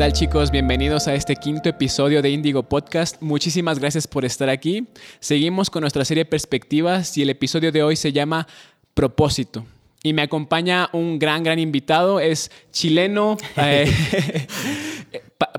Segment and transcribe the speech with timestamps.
[0.00, 0.50] ¿Qué tal chicos?
[0.50, 3.20] Bienvenidos a este quinto episodio de Indigo Podcast.
[3.20, 4.88] Muchísimas gracias por estar aquí.
[5.18, 8.46] Seguimos con nuestra serie Perspectivas y el episodio de hoy se llama
[8.94, 9.66] Propósito.
[10.02, 12.18] Y me acompaña un gran, gran invitado.
[12.18, 14.46] Es chileno, eh,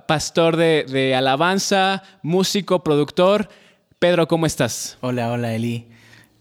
[0.08, 3.48] pastor de, alabanza, músico, productor.
[4.00, 4.98] Pedro, ¿cómo estás?
[5.02, 5.86] Hola, hola Eli.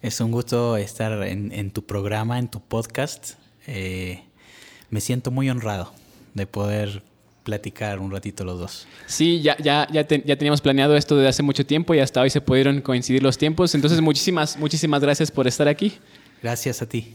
[0.01, 3.35] Es un gusto estar en, tu programa, en tu podcast.
[3.67, 4.23] Eh,
[4.89, 5.93] me siento muy honrado
[6.33, 7.10] de poder
[7.51, 8.87] platicar un ratito los dos.
[9.07, 12.31] Sí, ya, ya, ya, ya, teníamos planeado esto desde hace mucho tiempo y hasta hoy
[12.31, 13.75] se pudieron coincidir los tiempos.
[13.75, 15.95] Entonces, muchísimas, muchísimas gracias por estar aquí.
[16.41, 17.13] Gracias a ti.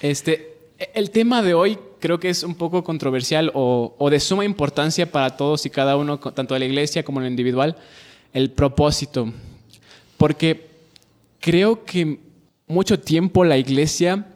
[0.00, 0.56] Este,
[0.94, 5.10] el tema de hoy creo que es un poco controversial o, o de suma importancia
[5.10, 7.76] para todos y cada uno, tanto de la iglesia como en lo individual,
[8.32, 9.32] el propósito.
[10.16, 10.68] Porque
[11.40, 12.20] creo que
[12.68, 14.26] mucho tiempo la iglesia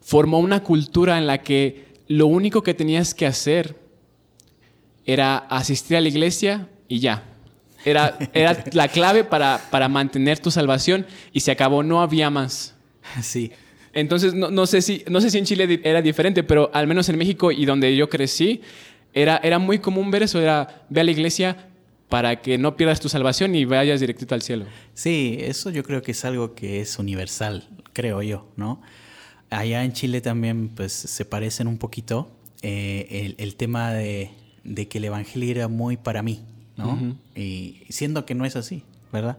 [0.00, 3.81] formó una cultura en la que lo único que tenías que hacer
[5.06, 7.24] era asistir a la iglesia y ya.
[7.84, 12.74] Era, era la clave para, para mantener tu salvación y se acabó, no había más.
[13.22, 13.52] Sí.
[13.92, 17.08] Entonces, no, no, sé si, no sé si en Chile era diferente, pero al menos
[17.08, 18.62] en México y donde yo crecí,
[19.12, 21.68] era, era muy común ver eso, era ve a la iglesia
[22.08, 24.66] para que no pierdas tu salvación y vayas directito al cielo.
[24.94, 28.80] Sí, eso yo creo que es algo que es universal, creo yo, ¿no?
[29.50, 32.30] Allá en Chile también pues se parecen un poquito
[32.62, 34.30] eh, el, el, tema de,
[34.64, 36.44] de, que el Evangelio era muy para mí,
[36.76, 37.16] ¿no?
[37.34, 39.38] Y siendo que no es así, ¿verdad?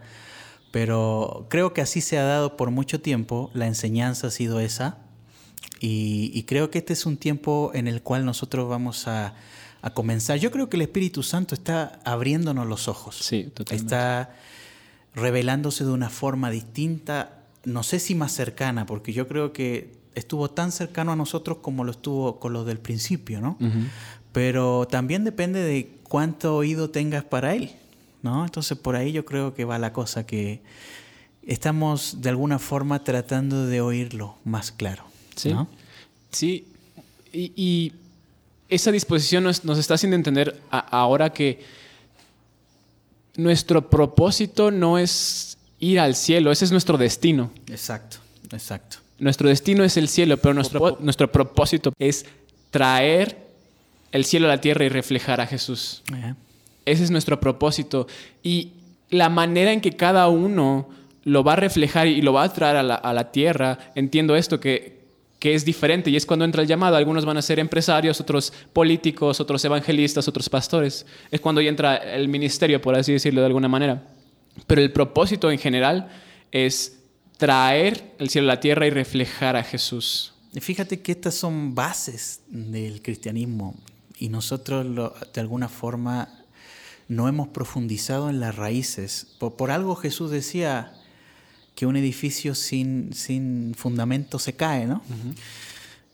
[0.72, 4.98] Pero creo que así se ha dado por mucho tiempo, la enseñanza ha sido esa,
[5.80, 9.34] y, creo que este es un tiempo en el cual nosotros vamos a,
[9.94, 10.40] comenzar.
[10.40, 13.18] Yo creo que el Espíritu Santo está abriéndonos los ojos.
[13.18, 13.94] Sí, totalmente.
[13.94, 14.34] Está
[15.14, 20.50] revelándose de una forma distinta, no sé si más cercana, porque yo creo que estuvo
[20.50, 23.58] tan cercano a nosotros como lo estuvo con los del principio, ¿no?
[24.34, 27.72] Pero también depende de cuánto oído tengas para Él.
[28.24, 28.44] ¿no?
[28.44, 30.62] Entonces por ahí yo creo que va la cosa, que
[31.46, 35.04] estamos de alguna forma tratando de oírlo más claro.
[35.36, 35.54] Sí,
[36.32, 36.68] sí.
[37.32, 37.94] Y,
[38.70, 41.64] esa disposición nos, está haciendo entender ahora que
[43.36, 47.52] nuestro propósito no es ir al cielo, ese es nuestro destino.
[47.68, 48.18] Exacto,
[48.52, 48.98] exacto.
[49.20, 52.26] Nuestro destino es el cielo, pero nuestro, nuestro propósito es
[52.72, 53.43] traer
[54.14, 56.04] el cielo a la tierra y reflejar a Jesús.
[56.86, 58.08] Ese es nuestro propósito.
[58.44, 58.74] Y
[59.10, 60.88] la manera en que cada uno
[61.24, 65.02] lo va a reflejar y lo va a traer a la, tierra, entiendo esto, que,
[65.40, 66.96] que, es diferente y es cuando entra el llamado.
[66.96, 71.08] Algunos van a ser empresarios, otros políticos, otros evangelistas, otros pastores.
[71.32, 74.04] Es cuando ya entra el ministerio, por así decirlo de alguna manera.
[74.68, 76.10] Pero el propósito en general
[76.52, 77.00] es
[77.38, 80.36] traer el cielo a la tierra y reflejar a Jesús.
[80.62, 83.74] Fíjate que estas son bases del cristianismo
[84.18, 84.86] y nosotros
[85.34, 86.30] de alguna forma
[87.08, 89.36] no hemos profundizado en las raíces.
[89.40, 90.94] Por, algo Jesús decía
[91.76, 95.02] que un edificio sin, sin fundamento se cae, ¿no?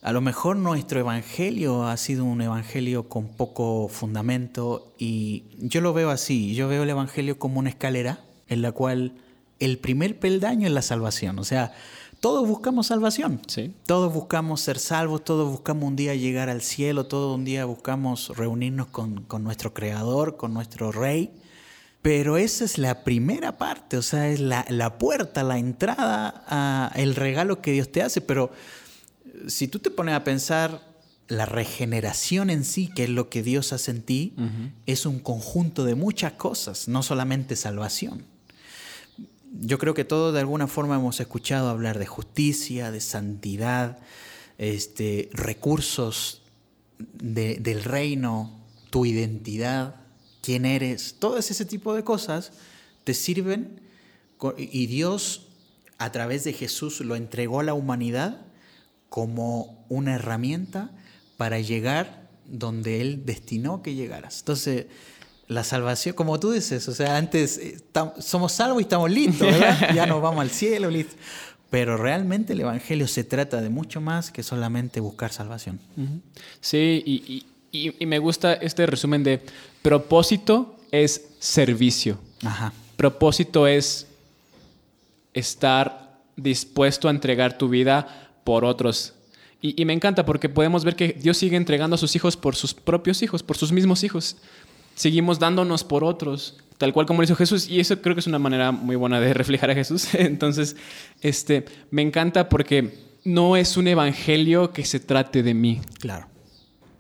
[0.02, 5.94] A lo mejor nuestro evangelio ha sido un evangelio con poco fundamento y yo lo
[5.94, 9.14] veo así, yo veo el evangelio como una escalera en la cual
[9.60, 11.74] el primer peldaño es la salvación, o sea,
[12.20, 13.42] todos buscamos salvación.
[13.48, 13.74] Sí.
[13.86, 18.36] Todos buscamos ser salvos, todos buscamos un día llegar al cielo, todos un día buscamos
[18.36, 21.32] reunirnos con, nuestro Creador, con nuestro Rey.
[22.02, 26.92] Pero esa es la primera parte, o sea, es la, la puerta, la entrada a
[26.96, 28.22] el regalo que Dios te hace.
[28.22, 28.52] Pero
[29.48, 30.88] si tú te pones a pensar,
[31.28, 34.34] la regeneración en sí, que es lo que Dios hace en ti,
[34.86, 38.26] es un conjunto de muchas cosas, no solamente salvación
[39.52, 44.00] yo creo que todos de alguna forma hemos escuchado hablar de justicia, de santidad,
[44.58, 46.44] este, recursos
[46.98, 48.60] del reino,
[48.90, 49.96] tu identidad,
[50.42, 52.52] quién eres, todo ese tipo de cosas
[53.04, 53.82] te sirven
[54.58, 55.48] y Dios
[55.98, 58.46] a través de Jesús lo entregó a la humanidad
[59.10, 60.92] como una herramienta
[61.38, 64.40] para llegar donde Él destinó que llegaras.
[64.40, 64.88] Entonces,
[65.50, 67.82] la salvación, como tú dices, o sea, antes eh,
[68.20, 69.90] somos salvos y estamos listos, ¿verdad?
[69.96, 71.16] ya nos vamos al cielo, listo.
[71.72, 75.80] Pero realmente el Evangelio se trata de mucho más que solamente buscar salvación.
[76.62, 79.42] Sí, y, y, me gusta este resumen de
[79.82, 82.20] propósito es servicio.
[82.44, 82.72] Ajá.
[82.96, 84.08] Propósito es
[85.34, 89.14] estar dispuesto a entregar tu vida por otros.
[89.62, 92.56] Y, y, me encanta porque podemos ver que Dios sigue entregando a sus hijos por
[92.56, 94.38] sus propios hijos, por sus mismos hijos
[95.00, 97.70] seguimos dándonos por otros, tal cual como lo hizo Jesús.
[97.70, 100.14] Y eso creo que es una manera muy buena de reflejar a Jesús.
[100.14, 100.76] Entonces,
[101.22, 105.80] este, me encanta porque no es un evangelio que se trate de mí.
[106.00, 106.28] Claro.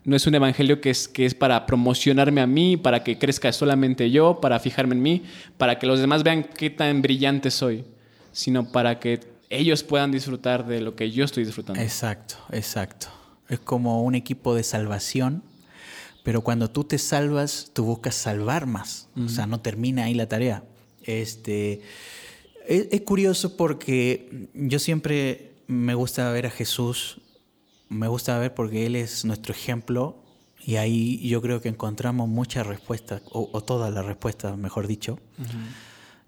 [0.05, 3.51] No es un evangelio que es, que es para promocionarme a mí, para que crezca
[3.51, 5.23] solamente yo, para fijarme en mí,
[5.57, 7.83] para que los demás vean qué tan brillante soy,
[8.31, 9.19] sino para que
[9.49, 11.81] ellos puedan disfrutar de lo que yo estoy disfrutando.
[11.81, 13.07] Exacto, exacto.
[13.49, 15.43] Es como un equipo de salvación,
[16.24, 19.10] pero cuando tú te salvas, tú buscas salvar más.
[19.16, 20.63] O sea, no termina ahí la tarea.
[21.04, 21.81] Este,
[22.68, 27.21] es, curioso porque yo siempre me gusta ver a Jesús,
[27.88, 30.24] me gusta ver porque Él es nuestro ejemplo
[30.63, 35.19] y ahí yo creo que encontramos muchas respuestas, o, todas las respuestas, mejor dicho.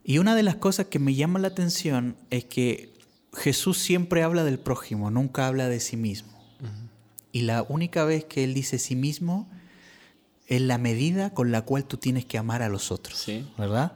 [0.03, 2.93] Y una de las cosas que me llama la atención es que
[3.33, 6.31] Jesús siempre habla del prójimo, nunca habla de sí mismo.
[7.31, 9.49] Y la única vez que Él dice sí mismo
[10.51, 13.25] es la medida con la cual tú tienes que amar a los otros,
[13.57, 13.93] ¿verdad?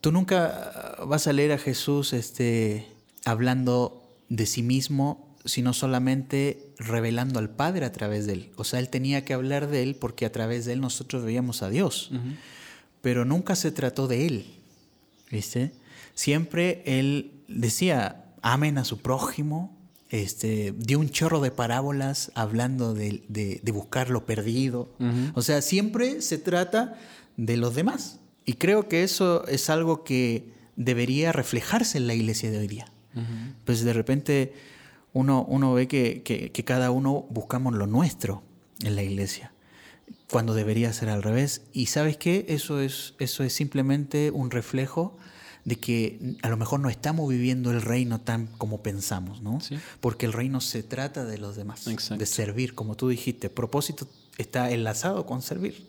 [0.00, 2.86] Tú nunca vas a leer a Jesús este,
[3.24, 8.50] hablando de sí mismo, sino solamente revelando al Padre a través de él.
[8.54, 11.64] O sea, él tenía que hablar de él porque a través de él nosotros veíamos
[11.64, 12.12] a Dios.
[13.02, 14.46] Pero nunca se trató de él.
[15.32, 15.72] ¿Viste?
[16.14, 19.76] Siempre él decía, amen a su prójimo,
[20.10, 24.92] este, dio un chorro de parábolas hablando de, buscar lo perdido.
[25.34, 26.98] O sea, siempre se trata
[27.36, 28.18] de los demás.
[28.44, 32.86] Y creo que eso es algo que debería reflejarse en la iglesia de hoy día.
[33.64, 34.52] Pues de repente
[35.12, 38.42] uno, uno ve que, que, cada uno buscamos lo nuestro
[38.82, 39.52] en la iglesia,
[40.30, 41.62] cuando debería ser al revés.
[41.72, 45.16] Y sabes qué, eso es, eso es simplemente un reflejo
[45.64, 49.58] de que a lo mejor no estamos viviendo el reino tan como pensamos, ¿no?
[50.00, 53.50] Porque el reino se trata de los demás, de servir, como tú dijiste.
[53.50, 54.08] Propósito
[54.38, 55.88] está enlazado con servir.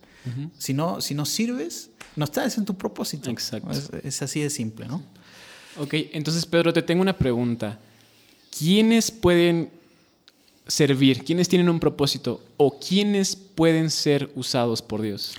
[0.58, 3.30] si, no, si no sirves, no estás en tu propósito.
[3.30, 3.72] Exacto.
[4.04, 5.04] Es, así de simple, ¿no?
[5.78, 7.80] Ok, entonces Pedro, te tengo una pregunta.
[8.58, 9.72] ¿Quiénes pueden
[10.68, 11.24] servir?
[11.24, 12.44] ¿Quiénes tienen un propósito?
[12.58, 15.34] ¿O quiénes pueden ser usados por Dios?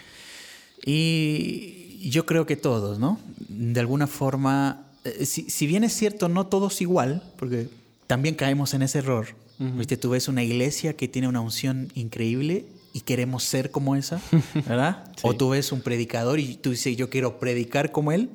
[0.84, 3.18] Y yo creo que todos, ¿no?
[3.48, 7.68] De alguna forma, eh, si, bien es cierto, no todos igual, porque
[8.06, 9.28] también caemos en ese error.
[9.58, 9.96] ¿Viste?
[9.96, 14.20] Tú ves una iglesia que tiene una unción increíble y queremos ser como esa,
[14.66, 15.12] ¿verdad?
[15.22, 18.28] O tú ves un predicador y tú dices, yo quiero predicar como él.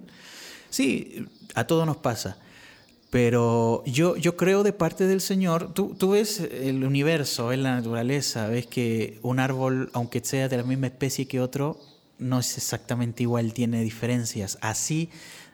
[0.69, 2.37] Sí, a todos nos pasa.
[3.09, 7.75] Pero yo, yo creo de parte del Señor, tú, tú ves el universo, ves la
[7.75, 11.77] naturaleza, ves que un árbol, aunque sea de la misma especie que otro,
[12.19, 14.57] no es exactamente igual, tiene diferencias.
[14.61, 15.09] Así,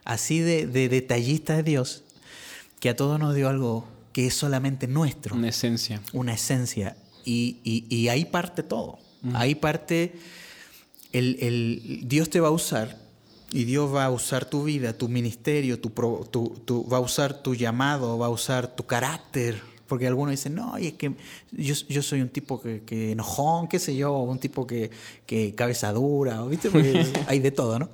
[0.05, 2.03] así de, de detallista de Dios,
[2.79, 5.35] que a todos nos dio algo que es solamente nuestro.
[5.35, 6.01] Una esencia.
[6.13, 6.95] Una esencia.
[7.25, 8.99] Y, ahí parte todo.
[9.33, 10.13] Ahí parte
[11.11, 12.97] el, Dios te va a usar
[13.51, 15.89] y Dios va a usar tu vida, tu ministerio, tu,
[16.65, 19.61] tu, va a usar tu llamado, va a usar tu carácter.
[19.93, 21.13] Porque algunos dicen, no, y es que
[21.51, 24.89] yo, soy un tipo que, enojón, qué sé yo, un tipo que,
[25.27, 26.71] que cabeza dura, ¿viste?
[27.27, 27.89] hay de todo, ¿no?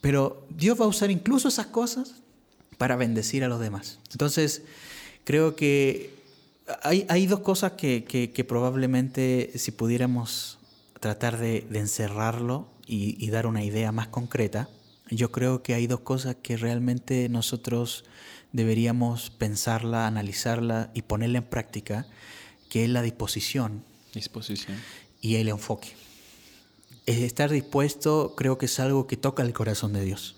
[0.00, 2.16] Pero Dios va a usar incluso esas cosas
[2.78, 4.00] para bendecir a los demás.
[4.10, 4.62] Entonces,
[5.22, 6.10] creo que
[6.82, 10.58] hay, dos cosas que, probablemente si pudiéramos
[10.98, 14.68] tratar de, encerrarlo y, dar una idea más concreta,
[15.10, 18.04] yo creo que hay dos cosas que realmente nosotros
[18.54, 22.06] deberíamos pensarla, analizarla y ponerla en práctica,
[22.70, 23.84] que es la disposición,
[24.14, 24.78] disposición.
[25.20, 25.88] y el enfoque.
[27.04, 30.36] Estar dispuesto creo que es algo que toca el corazón de Dios.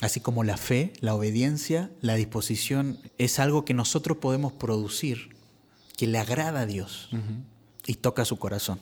[0.00, 5.36] Así como la fe, la obediencia, la disposición es algo que nosotros podemos producir,
[5.96, 7.10] que le agrada a Dios
[7.86, 8.80] y toca su corazón.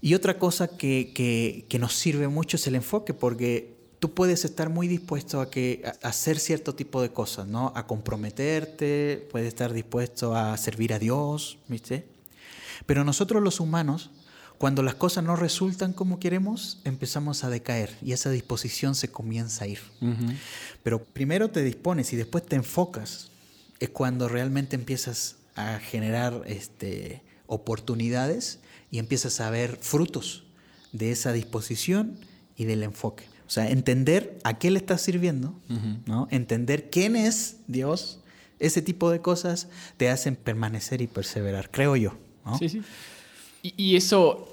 [0.00, 3.71] Y otra cosa que, nos sirve mucho es el enfoque, porque
[4.02, 7.72] tú puedes estar muy dispuesto a, que, a hacer cierto tipo de cosas, ¿no?
[7.76, 12.08] A comprometerte, puedes estar dispuesto a servir a Dios, ¿viste?
[12.84, 14.10] Pero nosotros los humanos
[14.58, 19.66] cuando las cosas no resultan como queremos, empezamos a decaer y esa disposición se comienza
[19.66, 19.78] a ir.
[20.82, 23.30] Pero primero te dispones y después te enfocas.
[23.78, 28.58] Es cuando realmente empiezas a generar este, oportunidades
[28.90, 30.42] y empiezas a ver frutos
[30.90, 32.18] de esa disposición
[32.56, 33.31] y del enfoque.
[33.52, 35.52] O sea, entender a qué le estás sirviendo,
[36.06, 36.26] ¿no?
[36.30, 38.18] entender quién es Dios,
[38.58, 39.68] ese tipo de cosas
[39.98, 42.14] te hacen permanecer y perseverar, creo yo.
[42.58, 42.80] Sí, sí.
[43.60, 44.50] Y, eso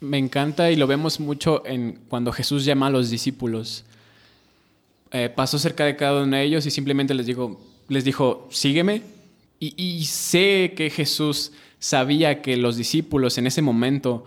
[0.00, 3.86] me encanta y lo vemos mucho en cuando Jesús llama a los discípulos.
[5.12, 9.00] Eh, pasó cerca de cada uno de ellos y simplemente les dijo, les dijo, sígueme.
[9.58, 14.26] Y, sé que Jesús sabía que los discípulos en ese momento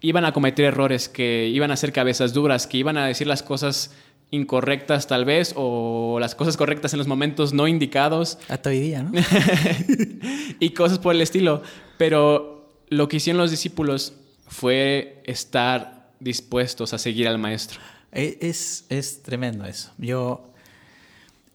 [0.00, 3.42] iban a cometer errores, que iban a hacer cabezas duras, que iban a decir las
[3.42, 3.92] cosas
[4.30, 8.38] incorrectas tal vez o las cosas correctas en los momentos no indicados.
[8.48, 9.12] Hasta hoy día, ¿no?
[10.60, 11.62] y cosas por el estilo.
[11.98, 14.14] Pero lo que hicieron los discípulos
[14.46, 17.80] fue estar dispuestos a seguir al maestro.
[18.12, 19.92] E, es, es tremendo eso.
[19.98, 20.50] Yo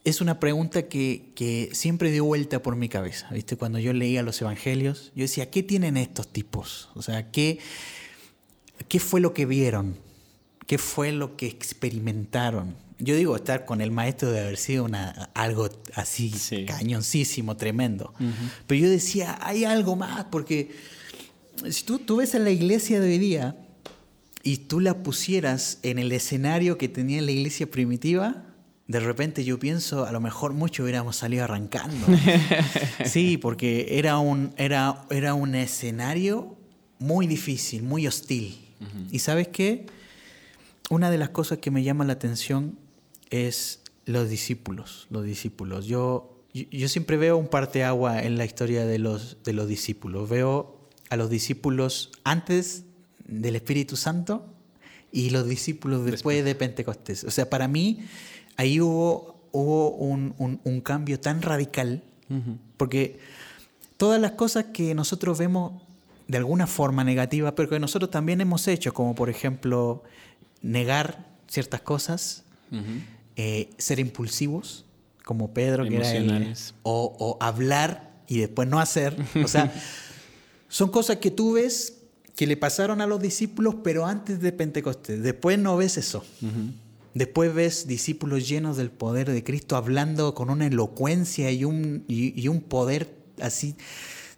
[0.04, 3.28] es una pregunta que, que, siempre dio vuelta por mi cabeza.
[3.32, 3.58] ¿viste?
[3.58, 6.90] Cuando yo leía los evangelios, yo decía, ¿qué tienen estos tipos?
[6.94, 7.60] O sea, ¿qué,
[8.88, 9.98] qué fue lo que vieron?
[10.68, 12.76] ¿Qué fue lo que experimentaron?
[12.98, 16.34] Yo digo, estar con el maestro de haber sido una, algo así
[16.66, 18.14] cañoncísimo, tremendo.
[18.68, 20.72] Pero yo decía, hay algo más, porque
[21.70, 23.58] si tú, tú ves a la iglesia de hoy día
[24.44, 28.44] y tú la pusieras en el escenario que tenía la iglesia primitiva,
[28.88, 32.06] de repente yo pienso, a lo mejor mucho hubiéramos salido arrancando.
[33.06, 36.56] sí, porque era un, era, era un escenario
[37.00, 38.65] muy difícil, muy hostil.
[39.12, 39.86] Y sabes qué?
[40.90, 42.78] Una de las cosas que me llama la atención
[43.30, 45.08] es los discípulos.
[45.10, 45.86] Los discípulos.
[45.86, 50.30] Yo, yo, siempre veo un parteagua en la historia de los, de los discípulos.
[50.30, 50.80] Veo
[51.10, 52.84] a los discípulos antes
[53.28, 54.46] del Espíritu Santo
[55.12, 57.24] y los discípulos después, de Pentecostés.
[57.24, 58.00] O sea, para mí
[58.58, 62.04] ahí hubo, hubo un, cambio tan radical,
[62.78, 63.20] porque
[63.98, 65.85] todas las cosas que nosotros vemos
[66.28, 70.04] de alguna forma negativa, pero que nosotros también hemos hecho, como por ejemplo
[70.62, 72.44] negar ciertas cosas,
[73.36, 74.86] eh, ser impulsivos,
[75.24, 76.54] como Pedro, que era
[76.84, 79.16] o, o hablar y después no hacer.
[79.44, 79.74] O sea,
[80.68, 81.96] son cosas que tú ves
[82.36, 85.24] que le pasaron a los discípulos, pero antes de Pentecostés.
[85.24, 86.24] Después no ves eso.
[87.14, 92.48] Después ves discípulos llenos del poder de Cristo hablando con una elocuencia y un, y,
[92.50, 93.76] un poder así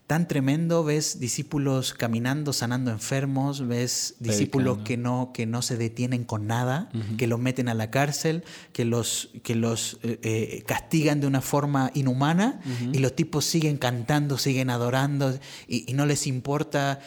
[0.07, 0.83] tan tremendo.
[0.85, 6.89] Ves discípulos caminando, sanando enfermos, ves discípulos que no, que no se detienen con nada,
[7.17, 11.41] que los meten a la cárcel, que los, que los eh, eh, castigan de una
[11.41, 12.61] forma inhumana
[12.93, 15.37] y los tipos siguen cantando, siguen adorando
[15.67, 16.99] y, y no les importa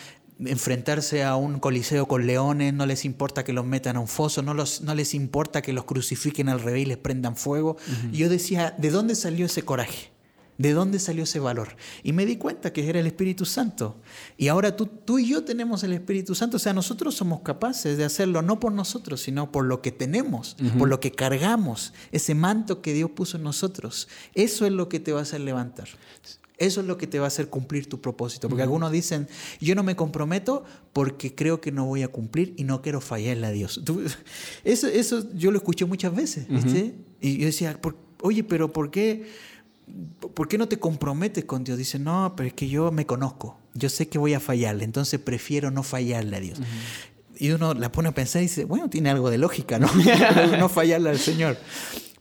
[0.47, 4.43] enfrentarse a un coliseo con leones, no les importa que los metan a un foso,
[4.43, 7.77] no, los, no les importa que los crucifiquen al revés y les prendan fuego.
[8.13, 10.11] Y yo decía, ¿de dónde salió ese coraje?
[10.61, 11.75] ¿De dónde salió ese valor?
[12.03, 13.97] Y me di cuenta que era el Espíritu Santo.
[14.37, 16.59] Y ahora tú, tú y yo tenemos el Espíritu Santo.
[16.59, 20.59] O sea, nosotros somos capaces de hacerlo no por nosotros, sino por lo que tenemos,
[20.77, 24.07] por lo que cargamos, ese manto que Dios puso en nosotros.
[24.35, 25.89] Eso es lo que te va a hacer levantar.
[26.59, 28.51] Eso es lo que te va a hacer cumplir tu propósito.
[28.51, 29.29] Porque algunos dicen,
[29.63, 33.47] yo no me comprometo porque creo que no voy a cumplir y no quiero fallarle
[33.47, 33.81] a Dios.
[34.65, 36.47] Eso, eso yo lo escuché muchas veces.
[37.19, 37.81] Y yo decía,
[38.21, 39.27] oye, pero ¿por qué,
[40.35, 41.79] ¿por qué no te comprometes con Dios?
[41.79, 43.59] Dice, no, pero es que yo me conozco.
[43.75, 46.59] Yo sé que voy a fallarle, entonces prefiero no fallarle a Dios.
[47.39, 49.89] Y uno la pone a pensar y dice, bueno, tiene algo de lógica, ¿no?
[50.59, 51.57] no fallarle al Señor.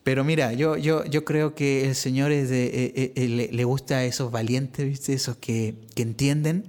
[0.04, 3.64] Pero mira, yo, yo, yo creo que el Señor es de, eh, eh, eh, le,
[3.64, 5.14] gusta a esos valientes, ¿viste?
[5.14, 6.64] esos que, que, entienden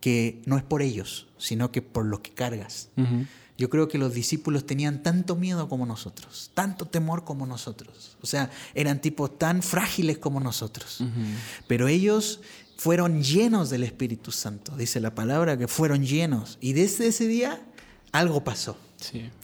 [0.00, 2.90] que no es por ellos, sino que por lo que cargas.
[3.58, 8.16] Yo creo que los discípulos tenían tanto miedo como nosotros, tanto temor como nosotros.
[8.20, 11.02] O sea, eran tipos tan frágiles como nosotros.
[11.66, 12.40] Pero ellos
[12.76, 14.76] fueron llenos del Espíritu Santo.
[14.76, 16.58] Dice la palabra que fueron llenos.
[16.60, 17.66] Y desde ese día
[18.12, 18.76] algo pasó.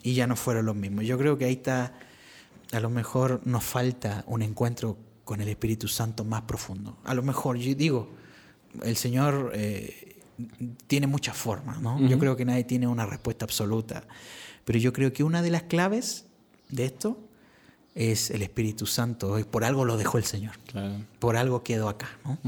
[0.02, 1.06] Y ya no fueron los mismos.
[1.06, 1.94] Yo creo que ahí está
[2.72, 6.96] a lo mejor nos falta un encuentro con el Espíritu Santo más profundo.
[7.04, 8.10] A lo mejor, yo digo,
[8.82, 10.21] el Señor eh,
[10.86, 12.00] tiene muchas formas, ¿no?
[12.06, 14.04] Yo creo que nadie tiene una respuesta absoluta,
[14.64, 16.26] pero yo creo que una de las claves
[16.68, 17.18] de esto
[17.94, 19.38] es el Espíritu Santo.
[19.38, 20.52] Y por algo lo dejó el Señor.
[21.18, 22.38] Por algo quedó acá, ¿no?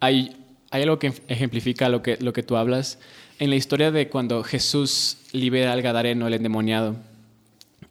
[0.00, 0.36] hay,
[0.70, 2.98] hay algo que ejemplifica lo que, lo que tú hablas.
[3.38, 6.96] En la historia de cuando Jesús libera al Gadareno, el endemoniado,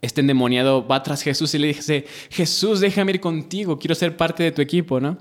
[0.01, 4.44] este endemoniado va tras Jesús y le dice, Jesús, déjame ir contigo, quiero ser parte
[4.44, 5.18] de tu equipo, ¿no?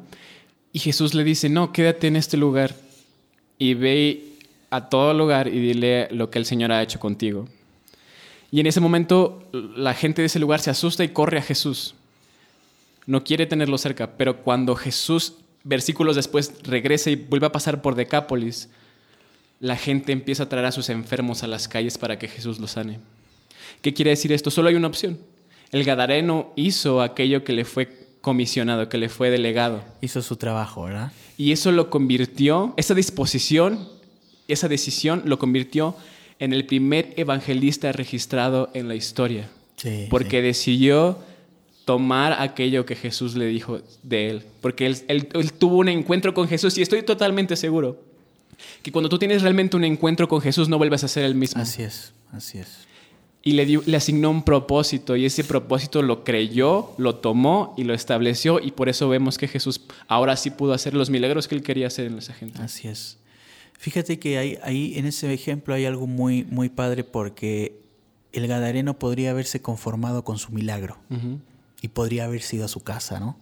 [0.73, 2.75] Y Jesús le dice, no, quédate en este lugar
[3.62, 4.25] y ve
[4.71, 7.47] a todo lugar y dile lo que el Señor ha hecho contigo.
[8.50, 11.95] Y en ese momento la gente de ese lugar se asusta y corre a Jesús.
[13.07, 17.95] No quiere tenerlo cerca, pero cuando Jesús, versículos después, regresa y vuelve a pasar por
[17.95, 18.69] Decápolis,
[19.61, 22.73] la gente empieza a traer a sus enfermos a las calles para que Jesús los
[22.73, 22.99] sane.
[23.81, 24.50] ¿Qué quiere decir esto?
[24.50, 25.21] Solo hay una opción.
[25.71, 29.85] El Gadareno hizo aquello que le fue comisionado, que le fue delegado.
[30.00, 31.12] Hizo su trabajo, ¿verdad?
[31.37, 33.88] Y eso lo convirtió, esa disposición,
[34.49, 35.95] esa decisión lo convirtió
[36.38, 39.50] en el primer evangelista registrado en la historia.
[39.76, 41.19] Sí, porque decidió
[41.85, 44.43] tomar aquello que Jesús le dijo de él.
[44.61, 48.00] Porque él, él, tuvo un encuentro con Jesús y estoy totalmente seguro
[48.83, 51.61] que cuando tú tienes realmente un encuentro con Jesús no vuelves a ser el mismo.
[51.61, 52.87] Así es, así es
[53.42, 57.94] y le, le asignó un propósito y ese propósito lo creyó, lo tomó y lo
[57.94, 61.62] estableció y por eso vemos que Jesús ahora sí pudo hacer los milagros que él
[61.62, 62.62] quería hacer en esa gente.
[62.62, 63.18] Así es.
[63.78, 67.80] Fíjate que ahí, ahí en ese ejemplo hay algo muy, muy padre porque
[68.32, 70.99] el Gadareno podría haberse conformado con su milagro
[71.80, 73.37] y podría haber sido a su casa, ¿no?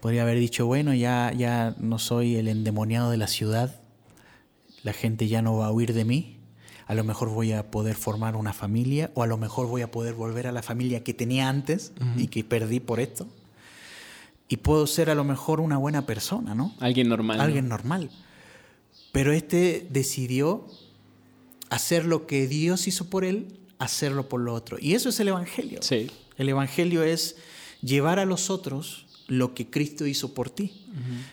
[0.00, 3.80] Podría haber dicho, bueno, ya, ya no soy el endemoniado de la ciudad,
[4.82, 6.35] la gente ya no va a huir de mí,
[6.86, 9.90] a lo mejor voy a poder formar una familia o a lo mejor voy a
[9.90, 13.26] poder volver a la familia que tenía antes y que perdí por esto.
[14.48, 16.74] Y puedo ser a lo mejor una buena persona, ¿no?
[16.78, 17.40] Alguien normal.
[17.40, 18.10] Alguien normal.
[19.10, 20.66] Pero este decidió
[21.68, 24.76] hacer lo que Dios hizo por él, hacerlo por lo otro.
[24.80, 25.80] Y eso es el Evangelio.
[25.82, 26.08] Sí.
[26.38, 27.36] El Evangelio es
[27.82, 30.84] llevar a los otros lo que Cristo hizo por ti.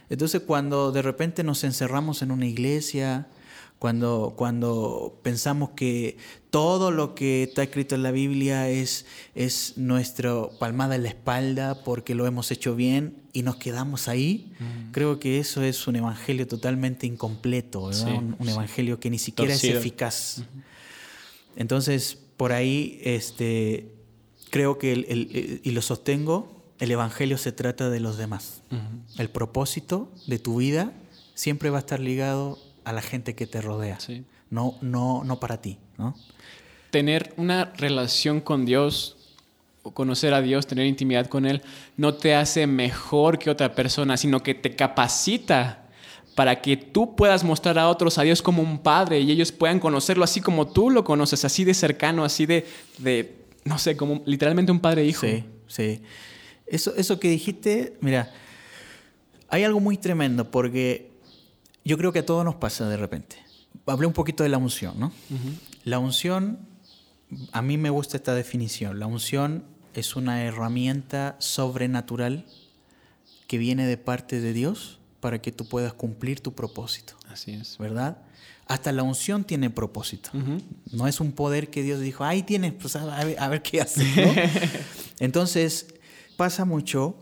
[0.09, 3.27] Entonces cuando de repente nos encerramos en una iglesia,
[3.83, 6.15] cuando, cuando pensamos que
[6.51, 11.83] todo lo que está escrito en la Biblia es, es nuestra palmada en la espalda
[11.83, 14.53] porque lo hemos hecho bien y nos quedamos ahí,
[14.93, 20.43] creo que eso es un evangelio totalmente incompleto, un, evangelio que ni siquiera es eficaz.
[21.57, 23.91] Entonces, por ahí, este,
[24.49, 28.61] creo que, y lo sostengo, el evangelio se trata de los demás.
[29.17, 30.93] El propósito de tu vida
[31.33, 33.97] siempre va a estar ligado a la gente que te rodea,
[34.49, 35.79] no, no, no para ti.
[35.97, 36.15] ¿no?
[36.91, 39.17] Tener una relación con Dios,
[39.93, 41.61] conocer a Dios, tener intimidad con Él,
[41.97, 45.89] no te hace mejor que otra persona, sino que te capacita
[46.35, 49.79] para que tú puedas mostrar a otros a Dios como un padre y ellos puedan
[49.79, 52.65] conocerlo así como tú lo conoces, así de cercano, así de,
[52.97, 53.35] de
[53.65, 55.27] no sé, como literalmente un padre e hijo.
[55.27, 56.01] Sí, sí.
[56.65, 58.31] Eso, eso que dijiste, mira,
[59.49, 61.11] hay algo muy tremendo porque
[61.85, 63.37] yo creo que a todos nos pasa de repente.
[63.85, 65.11] Hablé un poquito de la unción, ¿no?
[65.83, 66.59] La unción,
[67.51, 68.99] a mí me gusta esta definición.
[68.99, 72.45] La unción es una herramienta sobrenatural
[73.47, 77.15] que viene de parte de Dios para que tú puedas cumplir tu propósito.
[77.29, 77.77] Así es.
[77.77, 78.17] ¿Verdad?
[78.67, 80.29] Hasta la unción tiene propósito.
[80.91, 84.07] No es un poder que Dios dijo, ahí tienes, pues a ver, qué haces.
[85.19, 85.95] Entonces,
[86.37, 87.17] pasa mucho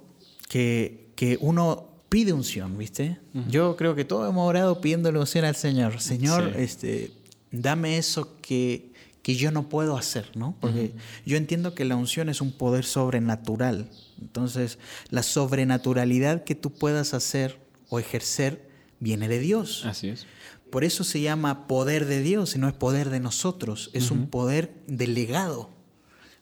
[0.48, 3.20] que, que uno pide unción, ¿viste?
[3.48, 6.02] Yo creo que todos hemos orado pidiéndole unción al Señor.
[6.02, 7.14] Señor, este,
[7.52, 8.92] dame eso que,
[9.24, 10.58] que, yo no puedo hacer, ¿no?
[10.60, 10.94] Porque
[11.26, 13.90] yo entiendo que la unción es un poder sobrenatural.
[14.20, 14.78] Entonces,
[15.10, 18.68] la sobrenaturalidad que tú puedas hacer o ejercer
[19.00, 19.86] viene de Dios.
[19.86, 20.28] Así es.
[20.70, 24.28] Por eso se llama poder de Dios y no es poder de nosotros, es un
[24.28, 25.70] poder delegado.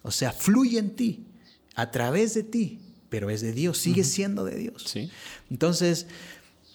[0.02, 1.28] O sea, fluye en ti,
[1.76, 2.80] a través de ti,
[3.10, 4.84] pero es de Dios, sigue siendo de Dios.
[4.86, 5.10] Sí.
[5.50, 6.08] Entonces,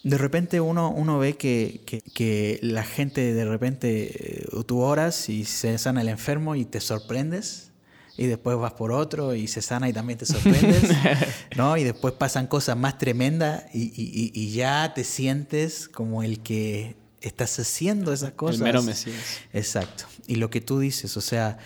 [0.02, 1.80] de repente uno, uno ve que,
[2.14, 6.80] que, la gente de repente, eh, tú oras y se sana el enfermo y te
[6.80, 7.70] sorprendes.
[8.16, 10.84] Y después vas por otro y se sana y también te sorprendes,
[11.56, 11.76] ¿no?
[11.76, 16.94] Y después pasan cosas más tremendas y, y, y ya te sientes como el que
[17.20, 18.58] estás haciendo esas cosas.
[18.58, 19.40] El mero Mesías.
[19.52, 20.04] Exacto.
[20.28, 21.58] Y lo que tú dices, o sea,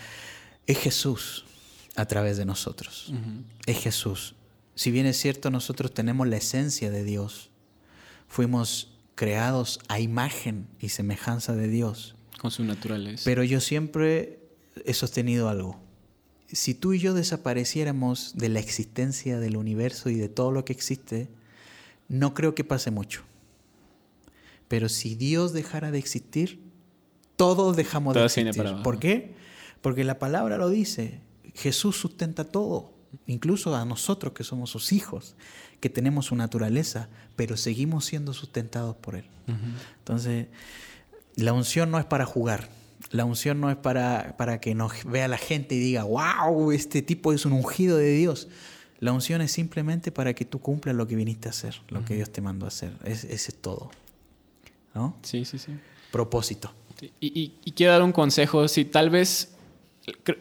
[0.65, 1.45] es Jesús
[1.95, 3.11] a través de nosotros.
[3.65, 4.35] Es Jesús.
[4.79, 7.49] Si bien es cierto, nosotros tenemos la esencia de Dios,
[8.29, 12.15] fuimos creados a imagen y semejanza de Dios.
[12.39, 13.23] Con su naturaleza.
[13.25, 14.39] Pero yo siempre
[14.85, 15.77] he sostenido algo.
[16.47, 20.71] Si tú y yo desapareciéramos de la existencia del universo y de todo lo que
[20.71, 21.27] existe,
[22.07, 23.23] no creo que pase mucho.
[24.69, 26.61] Pero si Dios dejara de existir,
[27.35, 28.63] todos dejamos de existir.
[28.81, 29.33] ¿Por qué?
[29.81, 31.19] Porque la palabra lo dice.
[31.53, 32.97] Jesús sustenta todo
[33.27, 35.35] incluso a nosotros que somos sus hijos,
[35.79, 39.25] que tenemos su naturaleza, pero seguimos siendo sustentados por Él.
[39.99, 40.47] Entonces,
[41.35, 42.69] la unción no es para jugar,
[43.11, 47.01] la unción no es para, para que nos vea la gente y diga, wow, este
[47.01, 48.47] tipo es un ungido de Dios.
[48.99, 52.15] La unción es simplemente para que tú cumplas lo que viniste a hacer, lo que
[52.15, 52.91] Dios te mandó a hacer.
[53.05, 53.91] ese es todo.
[54.93, 55.15] ¿No?
[55.23, 55.71] Sí, sí, sí.
[56.11, 56.73] Propósito.
[57.21, 58.67] Y, y, quiero dar un consejo.
[58.67, 59.55] Si tal vez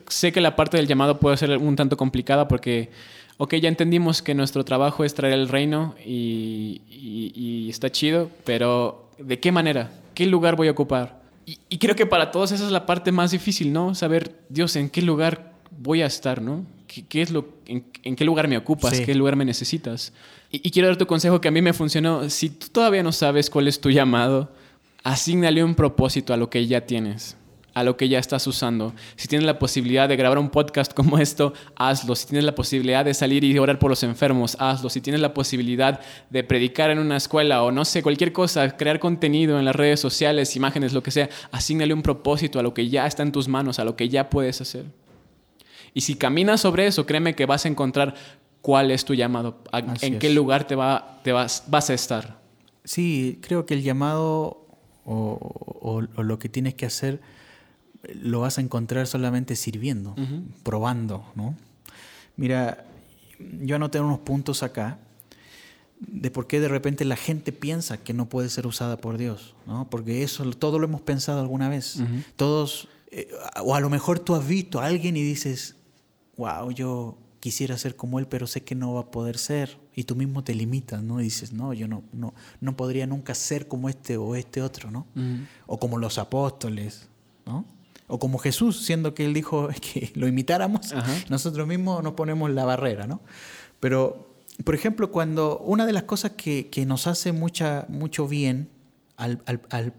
[0.09, 2.91] sé que la parte del llamado puede ser un tanto complicada porque,
[3.37, 9.39] ok, ya entendimos que nuestro trabajo es traer el reino y, está chido, pero ¿de
[9.39, 9.91] qué manera?
[10.15, 11.21] ¿Qué lugar voy a ocupar?
[11.47, 13.95] Y, creo que para todos esa es la parte más difícil, ¿no?
[13.95, 16.67] Saber, Dios, ¿en qué lugar voy a estar, ¿no?
[16.87, 17.85] ¿Qué, es lo, en,
[18.17, 19.01] qué lugar me ocupas?
[19.01, 20.13] ¿Qué lugar me necesitas?
[20.51, 22.29] Y, quiero dar tu consejo que a mí me funcionó.
[22.29, 24.53] Si tú todavía no sabes cuál es tu llamado,
[25.05, 27.38] asignale un propósito a lo que ya tienes
[27.79, 28.93] a lo que ya estás usando.
[29.17, 32.15] Si tienes la posibilidad de grabar un podcast como esto, hazlo.
[32.17, 34.91] Si tienes la posibilidad de salir y orar por los enfermos, hazlo.
[34.91, 38.99] Si tienes la posibilidad de predicar en una escuela o no sé, cualquier cosa, crear
[38.99, 42.89] contenido en las redes sociales, imágenes, lo que sea, asignale un propósito a lo que
[42.89, 44.87] ya está en tus manos, a lo que ya puedes hacer.
[45.95, 48.15] Y si caminas sobre eso, créeme que vas a encontrar
[48.61, 49.63] cuál es tu llamado,
[50.03, 52.39] en qué lugar te, va, te vas, vas a estar.
[52.85, 54.67] Sí, creo que el llamado
[55.05, 57.21] o, lo que tienes que hacer
[58.03, 60.15] lo vas a encontrar solamente sirviendo,
[60.63, 61.57] probando, ¿no?
[62.37, 62.85] Mira,
[63.61, 64.99] yo anoté unos puntos acá
[66.01, 69.55] de por qué de repente la gente piensa que no puede ser usada por Dios,
[69.67, 69.89] ¿no?
[69.91, 72.01] Porque eso todo lo hemos pensado alguna vez.
[72.37, 73.29] Todos, eh,
[73.63, 75.75] o a lo mejor tú has visto a alguien y dices,
[76.37, 79.77] wow, yo quisiera ser como él, pero sé que no va a poder ser.
[79.95, 81.21] Y tú mismo te limitas, ¿no?
[81.21, 84.93] Y dices, no, yo no, no, no podría nunca ser como este o este otro,
[84.93, 85.07] ¿no?
[85.67, 87.09] O como los apóstoles,
[87.45, 87.65] ¿no?
[88.09, 90.93] O como Jesús, siendo que él dijo que lo imitáramos,
[91.29, 93.21] nosotros mismos nos ponemos la barrera, ¿no?
[93.79, 94.29] Pero
[94.65, 98.71] por ejemplo, cuando una de las cosas que, nos hace mucha, mucho bien
[99.17, 99.39] al,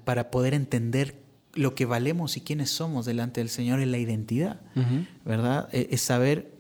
[0.04, 1.16] para poder entender
[1.54, 4.62] lo que valemos y quiénes somos delante del Señor es la identidad,
[5.26, 5.70] ¿verdad?
[5.72, 6.54] E, es, saber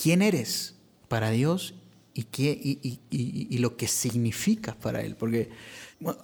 [0.00, 0.76] quién eres
[1.08, 1.74] para Dios
[2.12, 2.50] y, qué,
[3.10, 5.14] y, lo que significas para Él.
[5.14, 5.50] Porque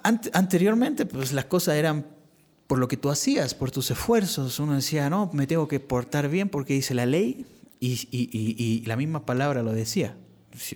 [0.03, 2.07] anteriormente pues, las cosas eran
[2.75, 4.59] por lo que tú hacías, por tus esfuerzos.
[4.59, 7.47] Uno decía, no, me tengo que portar bien porque dice la ley
[7.79, 10.17] y la misma palabra lo decía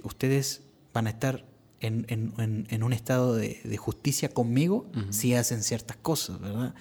[0.04, 1.44] ustedes van a estar
[1.80, 6.72] en, un estado de, justicia conmigo si hacen ciertas cosas, ¿verdad?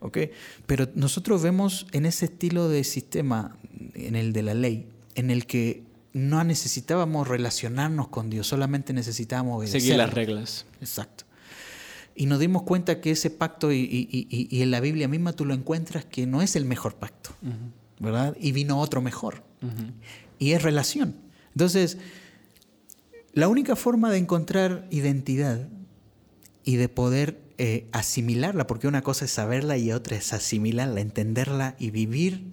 [0.00, 0.30] ¿Okay?
[0.66, 3.56] Pero nosotros vemos en ese estilo de sistema,
[3.92, 9.58] en el de la ley, en el que no necesitábamos relacionarnos con Dios, solamente necesitábamos
[9.58, 9.82] obedecer.
[9.82, 10.66] Seguir las reglas.
[10.80, 11.25] Exacto.
[12.16, 16.04] Y nos dimos cuenta que ese pacto, y, en la Biblia misma tú lo encuentras,
[16.06, 17.30] que no es el mejor pacto,
[18.00, 18.36] ¿verdad?
[18.40, 19.44] Y vino otro mejor.
[20.38, 21.16] Y es relación.
[21.52, 21.98] Entonces,
[23.32, 25.68] la única forma de encontrar identidad
[26.64, 31.76] y de poder eh, asimilarla, porque una cosa es saberla y otra es asimilarla, entenderla
[31.78, 32.44] y vivir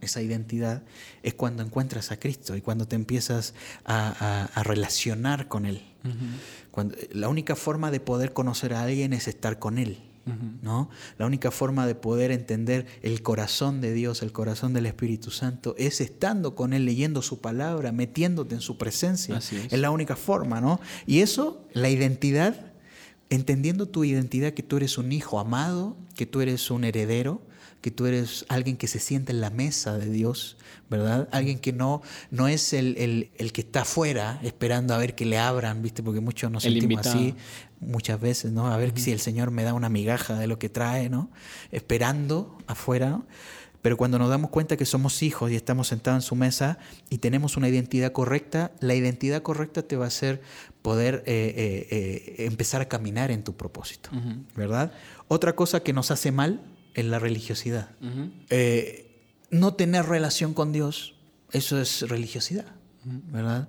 [0.00, 0.82] esa identidad,
[1.22, 5.82] es cuando encuentras a Cristo y cuando te empiezas a, relacionar con Él.
[6.76, 9.96] Cuando, la única forma de poder conocer a alguien es estar con Él.
[10.60, 10.90] ¿no?
[11.16, 15.74] La única forma de poder entender el corazón de Dios, el corazón del Espíritu Santo,
[15.78, 19.38] es estando con Él, leyendo su palabra, metiéndote en su presencia.
[19.38, 19.72] es.
[19.72, 20.78] la única forma, ¿no?
[21.06, 22.74] Y eso, la identidad,
[23.30, 27.40] entendiendo tu identidad, que tú eres un hijo amado, que tú eres un heredero,
[27.80, 30.56] que tú eres alguien que se siente en la mesa de Dios,
[30.90, 31.28] ¿verdad?
[31.32, 35.82] Alguien que no, no es el, que está afuera esperando a ver que le abran,
[35.82, 36.02] ¿viste?
[36.02, 37.34] Porque muchos nos sentimos así
[37.80, 38.66] muchas veces, ¿no?
[38.66, 41.30] A ver si el Señor me da una migaja de lo que trae, ¿no?
[41.70, 43.26] Esperando afuera, ¿no?
[43.82, 47.18] Pero cuando nos damos cuenta que somos hijos y estamos sentados en su mesa y
[47.18, 50.42] tenemos una identidad correcta, la identidad correcta te va a hacer
[50.82, 54.10] poder eh, eh, eh, empezar a caminar en tu propósito,
[54.56, 54.92] ¿verdad?
[55.28, 56.62] Otra cosa que nos hace mal
[56.96, 57.90] en la religiosidad.
[58.50, 59.06] Eh,
[59.50, 61.14] no tener relación con Dios,
[61.52, 62.66] eso es religiosidad,
[63.04, 63.68] ¿verdad?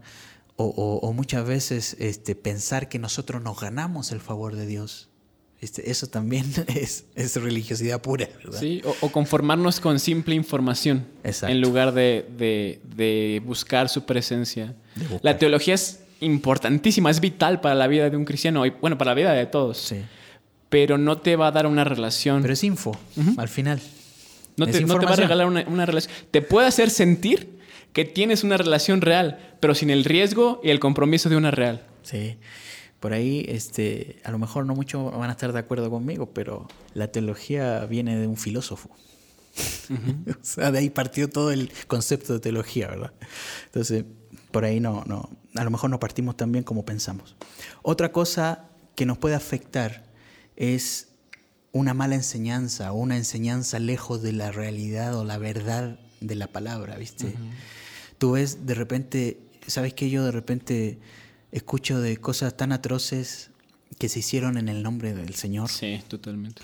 [0.56, 5.10] O, muchas veces este, pensar que nosotros nos ganamos el favor de Dios.
[5.60, 8.60] Este, eso también es, religiosidad pura, ¿verdad?
[8.60, 14.74] Sí, o, conformarnos con simple información en lugar de, buscar su presencia.
[15.22, 19.12] La teología es importantísima, es vital para la vida de un cristiano y bueno, para
[19.12, 19.78] la vida de todos.
[19.78, 19.98] Sí
[20.70, 22.42] pero no te va a dar una relación.
[22.42, 22.98] Pero es info,
[23.38, 23.82] al final.
[24.58, 26.14] No te, va a regalar una, relación.
[26.32, 27.60] Te puede hacer sentir
[27.94, 31.84] que tienes una relación real, pero sin el riesgo y el compromiso de una real.
[32.02, 32.38] Sí.
[33.00, 36.68] Por ahí, este, a lo mejor no muchos van a estar de acuerdo conmigo, pero
[36.96, 38.90] la teología viene de un filósofo.
[40.30, 43.14] o sea, de ahí partió todo el concepto de teología, ¿verdad?
[43.66, 44.06] Entonces,
[44.52, 47.36] por ahí no, no, a lo mejor no partimos tan bien como pensamos.
[47.84, 50.07] Otra cosa que nos puede afectar
[50.58, 51.08] es
[51.72, 56.98] una mala enseñanza, una enseñanza lejos de la realidad o la verdad de la palabra,
[56.98, 57.36] ¿viste?
[58.18, 60.10] Tú ves de repente, ¿sabes qué?
[60.10, 61.00] Yo de repente
[61.52, 63.52] escucho de cosas tan atroces
[64.00, 65.70] que se hicieron en el nombre del Señor.
[65.70, 66.62] Sí, totalmente.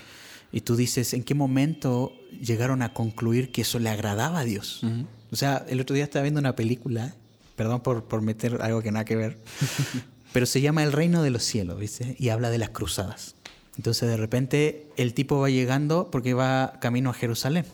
[0.52, 4.82] Y tú dices, ¿en qué momento llegaron a concluir que eso le agradaba a Dios?
[5.30, 7.14] O sea, el otro día estaba viendo una película,
[7.56, 9.38] perdón por, por meter algo que nada que ver,
[10.32, 12.16] pero se llama El Reino de los Cielos, ¿viste?
[12.18, 13.33] Y habla de las cruzadas.
[13.76, 17.64] Entonces de repente el tipo va llegando porque va camino a Jerusalén,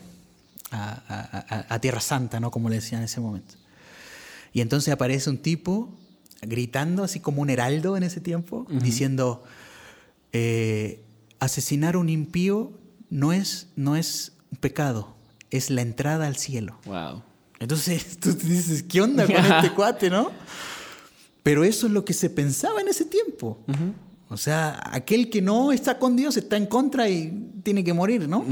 [0.71, 2.51] a, Tierra Santa, ¿no?
[2.51, 3.55] Como le decían en ese momento.
[4.53, 5.95] Y entonces aparece un tipo
[6.43, 9.45] gritando así como un heraldo en ese tiempo, diciendo,
[10.33, 11.05] eh,
[11.39, 12.73] asesinar a un impío
[13.11, 15.15] no es, no es un pecado,
[15.51, 16.79] es la entrada al cielo.
[16.87, 17.23] Wow.
[17.59, 20.31] Entonces tú te dices, ¿qué onda con este cuate, no?
[21.43, 23.59] Pero eso es lo que se pensaba en ese tiempo.
[24.31, 28.29] O sea, aquel que no está con Dios está en contra y tiene que morir,
[28.29, 28.45] ¿no?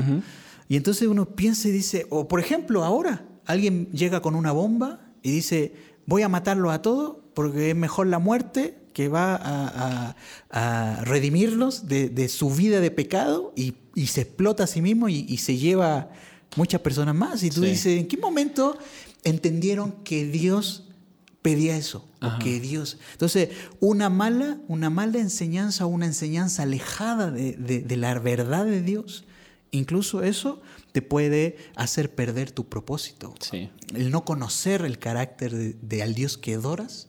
[0.69, 5.01] Y entonces uno piensa y dice, o por ejemplo, ahora alguien llega con una bomba
[5.23, 5.73] y dice,
[6.05, 9.39] voy a matarlo a todos porque es mejor la muerte que va
[10.51, 13.75] a, redimirlos de, su vida de pecado y,
[14.07, 16.11] se explota a sí mismo y, se lleva
[16.57, 17.45] muchas personas más.
[17.45, 18.77] Y tú dices, ¿en qué momento
[19.23, 20.88] entendieron que Dios
[21.43, 22.09] pedía eso?
[22.43, 22.99] que Dios...
[23.13, 29.25] Entonces, una mala, una mala enseñanza, una enseñanza alejada de la verdad de Dios,
[29.71, 30.61] incluso eso
[30.93, 33.35] te puede hacer perder tu propósito.
[33.95, 37.09] El no conocer el carácter de, al Dios que adoras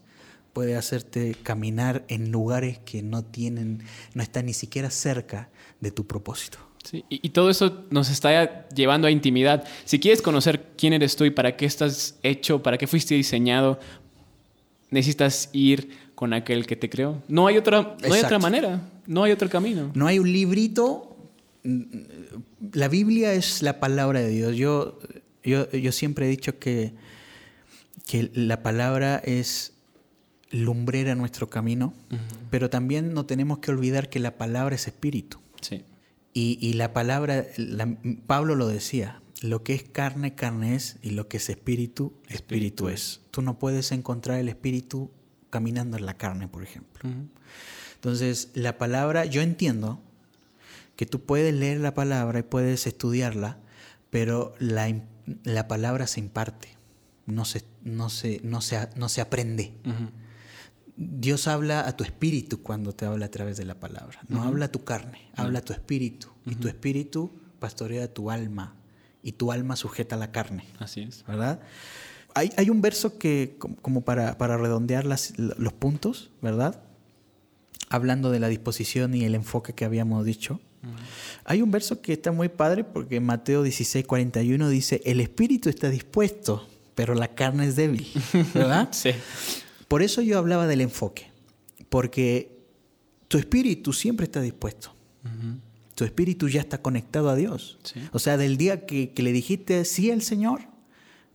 [0.52, 3.82] puede hacerte caminar en lugares que no tienen,
[4.14, 5.48] no están ni siquiera cerca
[5.80, 6.58] de tu propósito.
[6.82, 9.64] Sí, y, todo eso nos está llevando a intimidad.
[9.84, 13.78] Si quieres conocer quién eres tú y para qué estás hecho, para qué fuiste diseñado,
[14.90, 17.22] necesitas ir con aquel que te creó.
[17.28, 19.90] No hay otra, no hay otra manera, no hay otro camino.
[19.94, 21.10] No hay un librito
[22.72, 24.56] la Biblia es la palabra de Dios.
[24.56, 24.98] Yo,
[25.44, 26.92] yo, siempre he dicho que,
[28.06, 29.74] que la palabra es
[30.50, 31.94] lumbrera nuestro camino,
[32.50, 35.38] pero también no tenemos que olvidar que la palabra es espíritu.
[35.60, 35.84] Sí.
[36.32, 37.44] Y, la palabra,
[38.26, 42.88] Pablo lo decía, lo que es carne, carne es, y lo que es espíritu, espíritu,
[42.88, 43.20] es.
[43.30, 45.10] Tú no puedes encontrar el espíritu
[45.48, 47.10] caminando en la carne, por ejemplo.
[47.94, 50.00] Entonces, la palabra, yo entiendo
[50.96, 53.58] que tú puedes leer la palabra y puedes estudiarla,
[54.10, 54.94] pero la,
[55.44, 56.76] la palabra se imparte,
[57.26, 59.74] no se, no se, no se, no se aprende.
[60.96, 64.20] Dios habla a tu espíritu cuando te habla a través de la palabra.
[64.28, 66.28] No habla a tu carne, habla a tu espíritu.
[66.44, 68.76] Y tu espíritu pastorea tu alma.
[69.22, 70.64] Y tu alma sujeta a la carne.
[70.78, 71.24] Así es.
[71.26, 71.60] ¿Verdad?
[72.34, 76.80] Hay, hay un verso que, como para, para redondear las, los puntos, ¿verdad?
[77.88, 80.60] Hablando de la disposición y el enfoque que habíamos dicho.
[81.44, 85.68] Hay un verso que está muy padre porque en Mateo 16, 41 dice, el espíritu
[85.68, 88.06] está dispuesto, pero la carne es débil,
[88.54, 88.88] ¿verdad?
[88.92, 89.10] sí.
[89.88, 91.30] Por eso yo hablaba del enfoque,
[91.88, 92.56] porque
[93.28, 94.94] tu espíritu siempre está dispuesto.
[96.00, 97.78] Tu espíritu ya está conectado a Dios.
[98.14, 100.62] O sea, del día que, que le dijiste sí al Señor,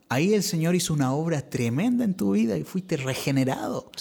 [0.10, 3.91] ahí el Señor hizo una obra tremenda en tu vida y fuiste regenerado.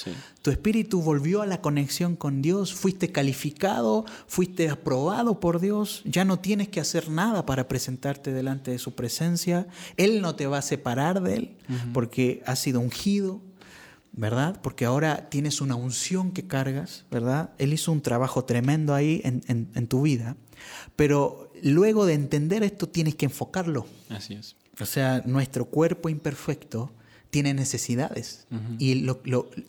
[0.41, 6.25] Tu espíritu volvió a la conexión con Dios, fuiste calificado, fuiste aprobado por Dios, ya
[6.25, 9.67] no tienes que hacer nada para presentarte delante de su presencia.
[9.99, 11.57] Él no te va a separar de Él
[11.93, 13.43] porque has sido ungido,
[14.17, 14.61] ¿verdad?
[14.63, 17.51] Porque ahora tienes una unción que cargas, ¿verdad?
[17.59, 20.37] Él hizo un trabajo tremendo ahí en, en tu vida,
[20.97, 23.87] pero luego de entender esto tienes que enfocarlo.
[24.09, 24.57] Así es.
[24.81, 26.93] O sea, nuestro cuerpo imperfecto
[27.31, 28.47] tiene necesidades.
[28.79, 29.09] Y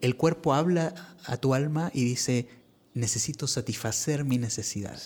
[0.01, 2.47] el cuerpo habla a tu alma y dice,
[2.93, 4.99] necesito satisfacer mi necesidad.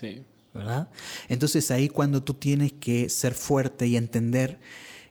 [0.53, 0.89] ¿Verdad?
[1.29, 4.59] Entonces ahí cuando tú tienes que ser fuerte y entender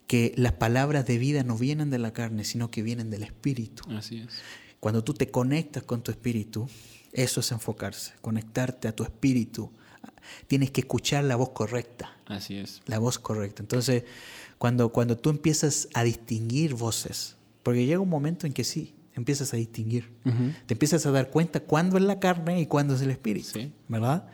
[0.09, 3.85] que las palabras de vida no vienen de la carne, sino que vienen del espíritu.
[3.91, 4.41] Así es.
[4.81, 6.69] Cuando tú te conectas con tu espíritu,
[7.13, 9.71] eso es enfocarse, conectarte a tu espíritu.
[10.47, 12.17] Tienes que escuchar la voz correcta.
[12.27, 12.81] Así es.
[12.87, 13.63] La voz correcta.
[13.63, 14.05] Entonces,
[14.57, 19.53] cuando, cuando tú empiezas a distinguir voces, porque llega un momento en que sí, empiezas
[19.53, 20.11] a distinguir.
[20.67, 24.27] Te empiezas a dar cuenta cuándo es la carne y cuándo es el espíritu, ¿verdad?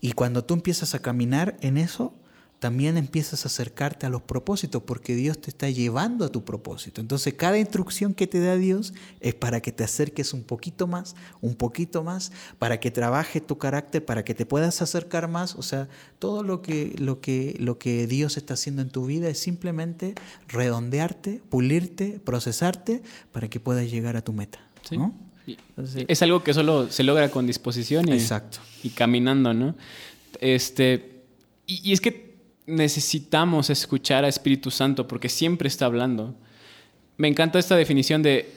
[0.00, 2.14] Y cuando tú empiezas a caminar en eso,
[2.60, 7.00] también empiezas a acercarte a los propósitos porque Dios te está llevando a tu propósito.
[7.00, 11.16] Entonces cada instrucción que te da Dios es para que te acerques un poquito más,
[11.40, 15.54] un poquito más, para que trabaje tu carácter, para que te puedas acercar más.
[15.56, 19.30] O sea, todo lo que, lo que, lo que Dios está haciendo en tu vida
[19.30, 20.14] es simplemente
[20.46, 24.60] redondearte, pulirte, procesarte para que puedas llegar a tu meta.
[26.08, 28.58] es algo que solo se logra con disposición y, Exacto.
[28.82, 29.74] y caminando, ¿no?
[30.40, 31.22] Este,
[31.66, 32.29] y es que
[32.66, 36.34] necesitamos escuchar a Espíritu Santo porque siempre está hablando.
[37.16, 38.52] Me encanta esta definición de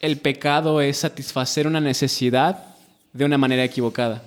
[0.00, 2.64] el pecado es satisfacer una necesidad
[3.12, 4.22] de una manera equivocada.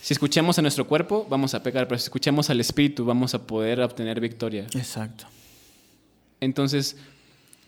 [0.00, 3.46] Si escuchamos a nuestro cuerpo, vamos a pecar, pero si escuchamos al Espíritu, vamos a
[3.46, 4.66] poder obtener victoria.
[4.74, 5.24] Exacto.
[6.40, 6.98] Entonces,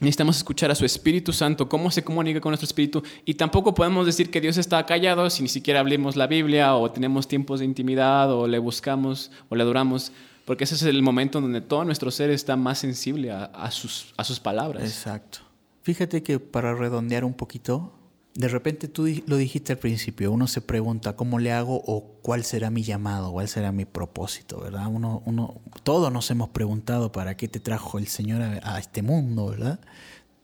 [0.01, 3.03] necesitamos escuchar a su Espíritu Santo, cómo se comunica con nuestro Espíritu.
[3.25, 6.91] Y tampoco podemos decir que Dios está callado si ni siquiera hablemos la Biblia o
[6.91, 10.13] tenemos tiempos de intimidad o le buscamos o le adoramos
[10.47, 14.25] porque ese es el momento donde todo nuestro ser está más sensible a, sus, a
[14.25, 14.85] sus palabras.
[14.85, 15.41] Exacto.
[15.83, 17.93] Fíjate que para redondear un poquito,
[18.33, 22.45] de repente tú lo dijiste al principio, uno se pregunta cómo le hago o cuál
[22.45, 24.87] será mi llamado, cuál será mi propósito, ¿verdad?
[24.87, 29.49] Uno, uno, todos nos hemos preguntado para qué te trajo el Señor a, este mundo,
[29.49, 29.81] ¿verdad?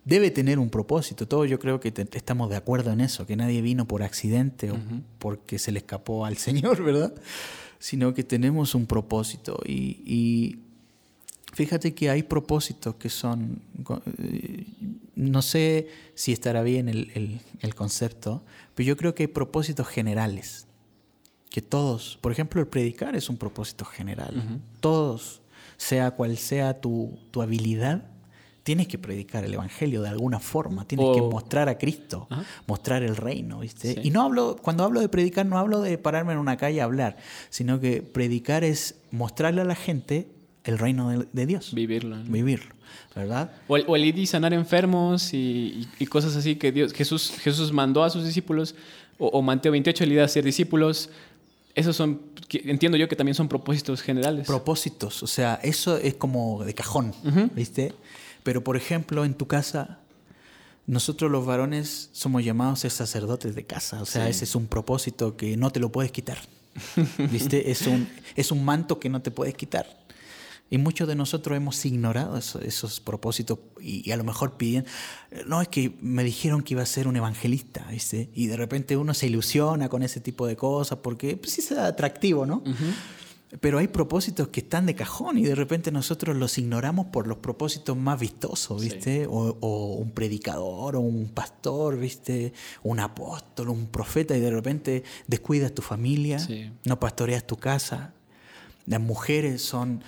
[0.04, 3.62] Debe tener un propósito, todos yo creo que estamos de acuerdo en eso, que nadie
[3.62, 4.78] vino por accidente o
[5.20, 7.14] porque se le escapó al Señor, ¿verdad?
[7.82, 9.58] Sino que tenemos un propósito.
[9.66, 10.60] Y,
[11.52, 13.60] fíjate que hay propósitos que son,
[14.18, 14.64] eh,
[15.16, 18.44] no sé si estará bien el, concepto,
[18.76, 20.68] pero yo creo que hay propósitos generales.
[21.50, 24.60] Que todos, por ejemplo, el predicar es un propósito general.
[24.78, 25.42] Todos,
[25.76, 28.11] sea cual sea tu, habilidad,
[28.62, 32.28] tienes que predicar el evangelio de alguna forma, tienes que mostrar a Cristo,
[32.66, 34.00] mostrar el reino, ¿viste?
[34.02, 36.84] Y no hablo cuando hablo de predicar no hablo de pararme en una calle a
[36.84, 37.16] hablar,
[37.50, 40.28] sino que predicar es mostrarle a la gente
[40.64, 41.74] el reino de, Dios.
[41.74, 42.16] Vivirlo.
[42.24, 42.74] Vivirlo.
[43.14, 43.50] ¿verdad?
[43.66, 48.10] O el, ir y sanar enfermos y, cosas así que Dios, Jesús, Jesús mandó a
[48.10, 48.74] sus discípulos,
[49.18, 51.10] o, Mateo 28, el ir a ser discípulos.
[51.74, 52.20] Esos son,
[52.50, 54.46] entiendo yo que también son propósitos generales.
[54.46, 57.14] Propósitos, o sea, eso es como de cajón,
[57.54, 57.94] ¿viste?
[58.42, 60.00] Pero por ejemplo, en tu casa,
[60.86, 64.66] nosotros los varones somos llamados a ser sacerdotes de casa, o sea, ese es un
[64.66, 66.38] propósito que no te lo puedes quitar.
[67.30, 67.70] ¿Viste?
[67.70, 69.86] Es un, es un manto que no te puedes quitar.
[70.70, 74.86] Y muchos de nosotros hemos ignorado esos, propósitos y, a lo mejor piden,
[75.46, 78.30] no, es que me dijeron que iba a ser un evangelista, ¿viste?
[78.32, 81.72] Y de repente uno se ilusiona con ese tipo de cosas porque pues, sí es
[81.72, 82.62] atractivo, ¿no?
[83.60, 87.38] Pero hay propósitos que están de cajón y de repente nosotros los ignoramos por los
[87.38, 89.26] propósitos más vistosos, ¿viste?
[89.28, 92.54] O, un predicador, o un pastor, ¿viste?
[92.82, 96.38] Un apóstol, un profeta y de repente descuidas tu familia,
[96.84, 98.14] no pastoreas tu casa,
[98.86, 100.02] las mujeres son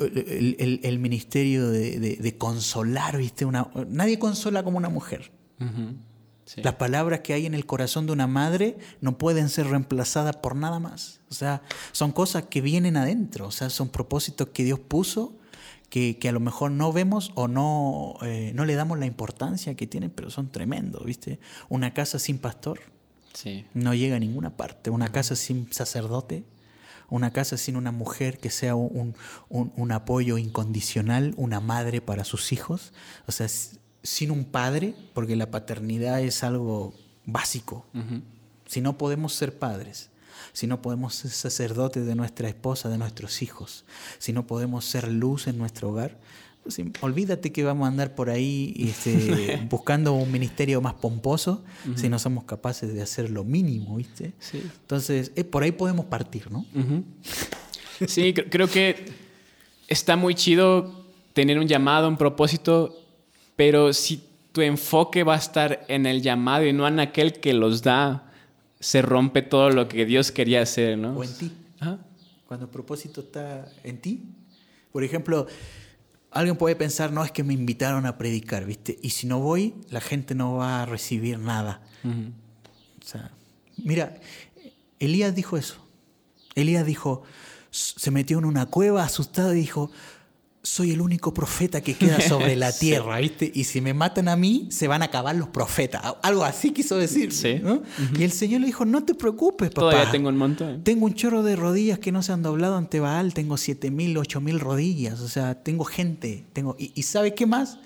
[0.00, 3.44] el, ministerio de, consolar, ¿viste?
[3.44, 5.30] Una, nadie consola como una mujer.
[6.56, 10.54] Las palabras que hay en el corazón de una madre no pueden ser reemplazadas por
[10.54, 11.20] nada más.
[11.28, 15.36] O sea, son cosas que vienen adentro, o sea, son propósitos que Dios puso
[15.90, 19.86] que, a lo mejor no vemos o no, eh, no le damos la importancia que
[19.86, 21.40] tienen, pero son tremendos, ¿viste?
[21.68, 22.80] Una casa sin pastor
[23.74, 24.90] no llega a ninguna parte.
[24.90, 26.44] Una casa sin sacerdote
[27.08, 29.14] una casa sin una mujer que sea un,
[29.92, 32.92] apoyo incondicional, una madre para sus hijos,
[33.26, 33.46] o sea,
[34.06, 37.84] sin un padre, porque la paternidad es algo básico.
[38.66, 40.10] Si no podemos ser padres,
[40.52, 43.84] si no podemos ser sacerdotes de nuestra esposa, de nuestros hijos,
[44.18, 46.18] si no podemos ser luz en nuestro hogar,
[47.00, 51.64] olvídate que vamos a andar por ahí este, buscando un ministerio más pomposo
[51.96, 54.32] si no somos capaces de hacer lo mínimo, ¿viste?
[54.52, 56.64] Entonces, eh, por ahí podemos partir, ¿no?
[58.06, 59.06] Sí, creo que
[59.88, 63.05] está muy chido tener un llamado, un propósito,
[63.56, 67.52] pero si tu enfoque va a estar en el llamado y no en aquel que
[67.52, 68.32] los da,
[68.80, 71.16] se rompe todo lo que Dios quería hacer, ¿no?
[71.16, 71.52] O en ti.
[72.46, 74.22] Cuando el propósito está en ti.
[74.92, 75.46] Por ejemplo,
[76.30, 78.98] alguien puede pensar, no es que me invitaron a predicar, ¿viste?
[79.02, 81.82] Y si no voy, la gente no va a recibir nada.
[82.04, 83.32] O sea,
[83.76, 84.16] mira,
[84.98, 85.76] Elías dijo eso.
[86.54, 87.24] Elías dijo,
[87.70, 89.90] se metió en una cueva asustado y dijo,
[90.66, 93.50] soy el único profeta que queda sobre la tierra, ¿viste?
[93.54, 96.02] Y si me matan a mí, se van a acabar los profetas.
[96.22, 97.32] Algo así quiso decir.
[97.32, 97.62] Sí.
[98.18, 99.92] Y el Señor le dijo, no te preocupes, papá.
[99.92, 100.82] Todavía tengo un montón.
[100.82, 103.32] Tengo un chorro de rodillas que no se han doblado ante Baal.
[103.32, 105.20] Tengo siete mil, ocho mil rodillas.
[105.20, 106.44] O sea, tengo gente.
[106.52, 106.74] Tengo...
[106.78, 107.78] Y, ¿sabe qué más?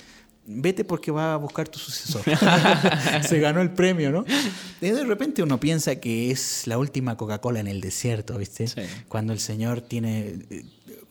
[0.47, 2.23] Vete porque va a buscar tu sucesor.
[3.29, 4.25] se ganó el premio, ¿no?
[4.81, 8.65] De repente uno piensa que es la última Coca-Cola en el desierto, ¿viste?
[9.07, 10.47] Cuando el Señor tiene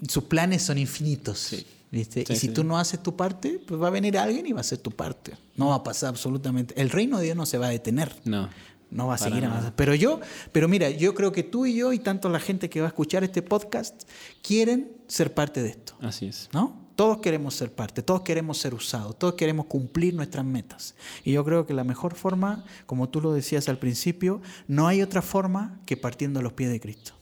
[0.07, 1.55] sus planes son infinitos.
[1.91, 2.23] ¿viste?
[2.27, 4.61] y si tú no haces tu parte, pues va a venir alguien y va a
[4.61, 5.33] hacer tu parte.
[5.55, 6.79] No va a pasar absolutamente.
[6.79, 8.13] El reino de Dios no se va a detener.
[8.25, 8.49] No.
[8.91, 9.75] No va a seguir avanzando.
[9.75, 10.19] Pero yo,
[10.51, 12.89] pero mira, yo creo que tú y yo y tanto la gente que va a
[12.89, 14.03] escuchar este podcast
[14.41, 15.93] quieren ser parte de esto.
[16.01, 16.49] Así es.
[16.53, 16.89] ¿No?
[16.95, 20.95] Todos queremos ser parte, todos queremos ser usados, todos queremos cumplir nuestras metas.
[21.23, 25.01] Y yo creo que la mejor forma, como tú lo decías al principio, no hay
[25.01, 27.13] otra forma que partiendo a los pies de Cristo.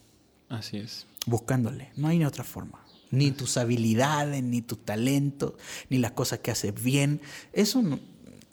[0.49, 1.91] Así es buscándole.
[1.95, 2.83] No hay ni otra forma.
[3.11, 5.55] Ni tus habilidades, ni tu talento,
[5.89, 7.21] ni las cosas que haces bien.
[7.53, 7.81] Eso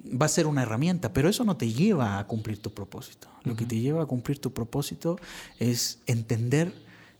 [0.04, 3.28] va a ser una herramienta, pero eso no te lleva a cumplir tu propósito.
[3.42, 5.18] Lo que te lleva a cumplir tu propósito
[5.58, 6.72] es entender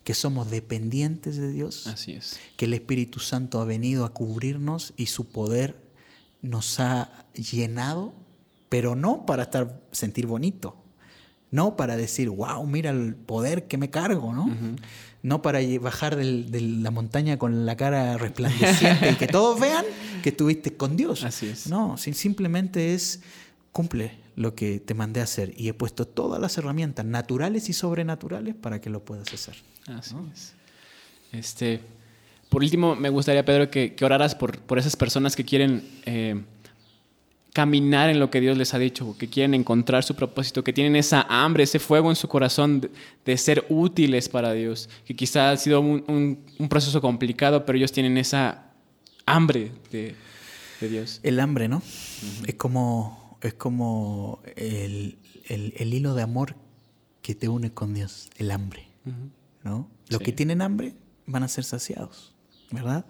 [0.04, 1.86] que somos dependientes de Dios.
[1.86, 2.38] Así es.
[2.56, 5.82] Que el Espíritu Santo ha venido a cubrirnos y su poder
[6.42, 8.12] nos ha llenado,
[8.68, 10.76] pero no para estar sentir bonito,
[11.50, 14.54] no para decir, wow, mira el poder que me cargo, ¿no?
[15.24, 19.84] No para bajar de la montaña con la cara resplandeciente y que todos vean
[20.22, 21.24] que estuviste con Dios.
[21.24, 21.66] Así es.
[21.66, 23.20] No, simplemente es
[23.72, 27.72] cumple lo que te mandé a hacer y he puesto todas las herramientas naturales y
[27.72, 29.56] sobrenaturales para que lo puedas hacer.
[29.86, 30.52] Así es.
[31.32, 31.80] Este,
[32.48, 36.44] por último, me gustaría, Pedro, que, oraras por, por esas personas que quieren eh,
[37.54, 40.96] caminar en lo que Dios les ha dicho, que quieren encontrar su propósito, que tienen
[40.96, 42.90] esa hambre, ese fuego en su corazón
[43.24, 48.18] de, ser útiles para Dios, que quizá ha sido un, proceso complicado, pero ellos tienen
[48.18, 48.72] esa
[49.24, 50.16] hambre de,
[50.80, 51.20] de Dios.
[51.22, 51.80] El hambre, ¿no?
[52.44, 55.16] Es como, es como el,
[55.48, 56.56] hilo de amor
[57.22, 58.88] que te une con Dios, el hambre,
[59.62, 59.88] ¿no?
[60.08, 60.96] Los que tienen hambre
[61.26, 62.34] van a ser saciados,
[62.72, 63.06] ¿verdad?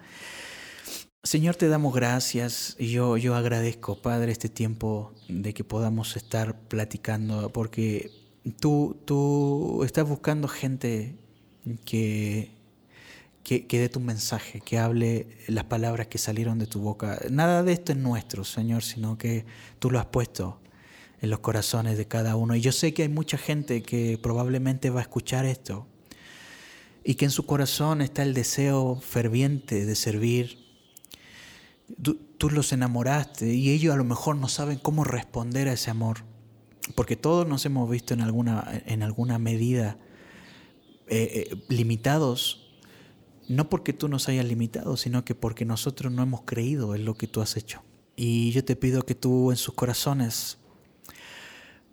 [1.25, 7.51] Señor, te damos gracias yo, yo agradezco, Padre, este tiempo de que podamos estar platicando,
[7.51, 8.11] porque
[8.59, 11.15] tú, tú estás buscando gente
[11.83, 12.51] que,
[13.43, 17.19] que, dé tu mensaje, que hable las palabras que salieron de tu boca.
[17.31, 19.47] Nada de esto es nuestro, Señor, sino que
[19.79, 20.61] tú lo has puesto
[21.21, 22.55] en los corazones de cada uno.
[22.55, 25.87] Y yo sé que hay mucha gente que probablemente va a escuchar esto
[27.03, 30.64] y que en su corazón está el deseo ferviente de servir.
[32.01, 32.19] Tú,
[32.49, 36.19] los enamoraste y ellos a lo mejor no saben cómo responder a ese amor,
[36.93, 39.97] porque todos nos hemos visto en alguna, en alguna medida
[41.07, 42.67] eh, eh, limitados,
[43.47, 47.15] no porque tú nos hayas limitado, sino que porque nosotros no hemos creído en lo
[47.15, 47.81] que tú has hecho.
[48.15, 50.59] Y yo te pido que tú en sus corazones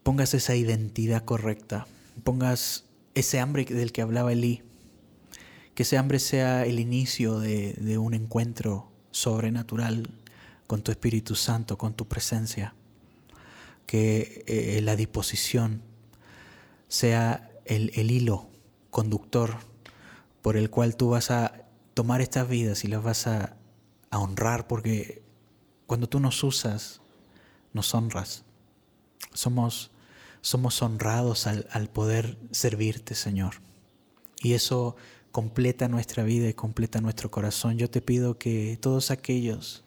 [0.03, 1.87] pongas esa identidad correcta,
[2.25, 2.85] pongas
[3.15, 4.63] ese hambre del que hablaba Elí,
[5.75, 10.11] que ese hambre sea el inicio de, un encuentro sobrenatural
[10.67, 12.75] con tu Espíritu Santo, con tu presencia,
[13.87, 15.83] que eh, la disposición
[16.89, 18.49] sea el, el hilo
[18.91, 19.57] conductor
[20.43, 21.63] por el cual tú vas a
[21.95, 23.57] tomar estas vidas y las vas a,
[24.15, 25.23] honrar, porque
[25.87, 27.01] cuando tú nos usas,
[27.73, 28.45] nos honras.
[29.33, 29.91] Somos,
[30.43, 33.55] somos honrados al, al poder servirte, Señor.
[34.43, 34.97] Y eso
[35.33, 37.79] completa nuestra vida y completa nuestro corazón.
[37.79, 39.83] Yo te pido que todos aquellos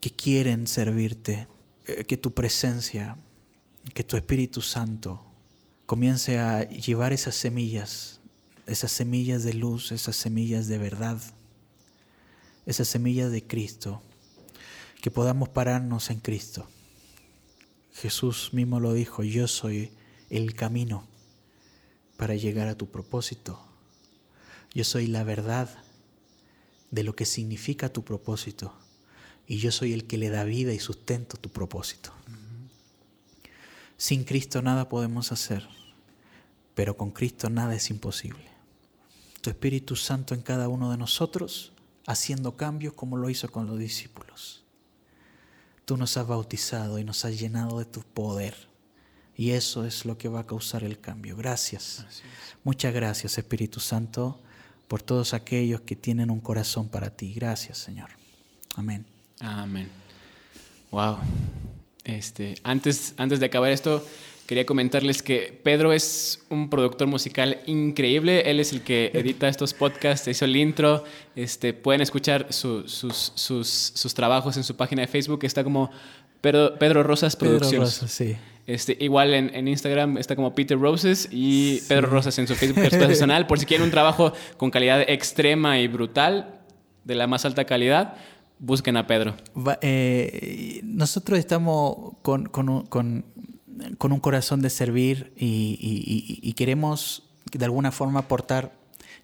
[0.00, 1.48] que quieren servirte,
[1.86, 3.18] eh, que tu presencia,
[3.92, 5.22] que tu Espíritu Santo
[5.86, 8.20] comience a llevar esas semillas,
[8.66, 11.20] esas semillas de luz, esas semillas de verdad,
[12.64, 14.02] esas semillas de Cristo,
[15.02, 16.66] que podamos pararnos en Cristo.
[17.92, 19.90] Jesús mismo lo dijo, yo soy
[20.30, 21.06] el camino
[22.16, 23.73] para llegar a tu propósito.
[24.74, 25.70] Yo soy la verdad
[26.90, 28.74] de lo que significa tu propósito.
[29.46, 32.12] Y yo soy el que le da vida y sustento tu propósito.
[33.96, 35.68] Sin Cristo nada podemos hacer,
[36.74, 38.48] pero con Cristo nada es imposible.
[39.40, 41.72] Tu Espíritu Santo en cada uno de nosotros,
[42.06, 44.64] haciendo cambios como lo hizo con los discípulos.
[45.84, 48.56] Tú nos has bautizado y nos has llenado de tu poder.
[49.36, 51.36] Y eso es lo que va a causar el cambio.
[51.36, 52.06] Gracias.
[52.62, 54.40] Muchas gracias, Espíritu Santo,
[54.88, 57.32] por todos aquellos que tienen un corazón para ti.
[57.34, 58.10] Gracias, Señor.
[58.76, 59.04] Amén.
[59.40, 59.88] Amén.
[60.90, 61.18] Wow.
[62.04, 64.06] Este, antes, antes de acabar esto,
[64.46, 68.50] quería comentarles que Pedro es un productor musical increíble.
[68.50, 71.04] Él es el que edita estos podcasts, hizo el intro.
[71.34, 75.44] Este, pueden escuchar sus, sus, trabajos en su página de Facebook.
[75.44, 75.90] Está como
[76.40, 77.70] Pedro, Pedro Rosas Producciones.
[77.70, 78.36] Pedro Rosas, sí.
[78.66, 83.46] Este, igual en, Instagram está como Peter Roses y Pedro Rosas en su Facebook personal.
[83.46, 86.60] Por si quieren un trabajo con calidad extrema y brutal,
[87.04, 88.16] de la más alta calidad,
[88.58, 89.36] busquen a Pedro.
[89.82, 93.24] Eh, nosotros estamos con, con,
[94.00, 98.72] un corazón de servir y, queremos de alguna forma aportar.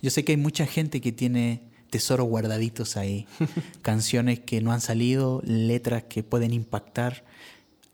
[0.03, 3.27] Yo sé que hay mucha gente que tiene tesoros guardaditos ahí,
[3.83, 7.25] canciones que no han salido, letras que pueden impactar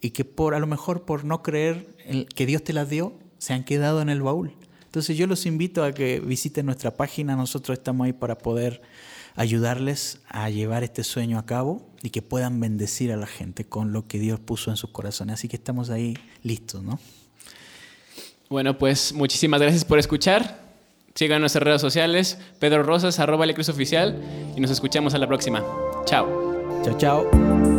[0.00, 1.96] y que por a lo mejor por no creer
[2.34, 4.54] que Dios te las dio, se han quedado en el baúl.
[4.84, 8.80] Entonces yo los invito a que visiten nuestra página, nosotros estamos ahí para poder
[9.34, 13.92] ayudarles a llevar este sueño a cabo y que puedan bendecir a la gente con
[13.92, 15.34] lo que Dios puso en sus corazones.
[15.34, 16.98] Así que estamos ahí listos, ¿no?
[18.48, 20.64] Bueno, pues muchísimas gracias por escuchar.
[21.14, 24.22] Sigan nuestras redes sociales, Pedro Rosas, arroba Oficial,
[24.56, 25.64] y nos escuchamos a la próxima.
[26.04, 26.82] Chao.
[26.84, 27.75] Chao, chao.